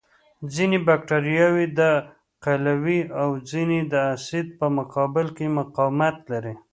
[0.53, 1.81] ځینې بکټریاوې د
[2.45, 6.55] قلوي او ځینې د اسید په مقابل کې مقاومت لري.